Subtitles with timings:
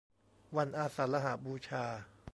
[0.57, 1.85] วันอาสาฬหบูชา